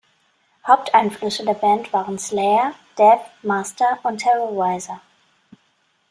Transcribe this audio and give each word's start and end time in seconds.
Haupteinflüsse 0.67 1.45
der 1.45 1.53
Band 1.53 1.93
waren 1.93 2.17
Slayer, 2.17 2.73
Death, 2.97 3.19
Master 3.43 3.99
und 4.01 4.17
Terrorizer. 4.17 4.99